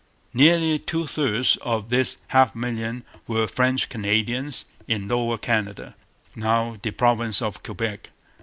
Nearly 0.33 0.79
two 0.79 1.05
thirds 1.05 1.57
of 1.57 1.91
this 1.91 2.17
half 2.29 2.55
million 2.55 3.03
were 3.27 3.45
French 3.47 3.87
Canadians 3.87 4.65
in 4.87 5.07
Lower 5.07 5.37
Canada, 5.37 5.95
now 6.35 6.77
the 6.81 6.89
province 6.89 7.39
of 7.39 7.61
Quebec. 7.61 8.09